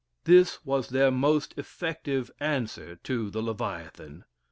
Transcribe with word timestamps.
This 0.23 0.65
was 0.65 0.89
their 0.89 1.11
most 1.11 1.53
effective 1.59 2.31
answer 2.39 2.95
to 3.03 3.29
the 3.29 3.43
"Leviathan." 3.43 4.25